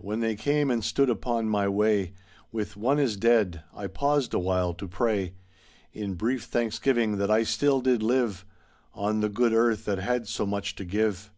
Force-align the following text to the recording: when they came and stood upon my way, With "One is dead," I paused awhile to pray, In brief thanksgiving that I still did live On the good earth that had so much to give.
when 0.00 0.20
they 0.20 0.36
came 0.36 0.70
and 0.70 0.84
stood 0.84 1.10
upon 1.10 1.48
my 1.48 1.66
way, 1.66 2.12
With 2.52 2.76
"One 2.76 3.00
is 3.00 3.16
dead," 3.16 3.64
I 3.74 3.88
paused 3.88 4.32
awhile 4.32 4.74
to 4.74 4.86
pray, 4.86 5.34
In 5.92 6.14
brief 6.14 6.44
thanksgiving 6.44 7.18
that 7.18 7.32
I 7.32 7.42
still 7.42 7.80
did 7.80 8.00
live 8.00 8.44
On 8.94 9.18
the 9.18 9.28
good 9.28 9.52
earth 9.52 9.84
that 9.86 9.98
had 9.98 10.28
so 10.28 10.46
much 10.46 10.76
to 10.76 10.84
give. 10.84 11.32